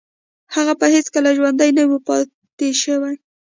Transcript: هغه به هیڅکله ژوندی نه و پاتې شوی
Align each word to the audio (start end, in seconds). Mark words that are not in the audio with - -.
هغه 0.55 0.73
به 0.79 0.85
هیڅکله 0.95 1.29
ژوندی 1.37 1.69
نه 1.77 1.83
و 1.89 1.93
پاتې 2.07 2.67
شوی 2.81 3.15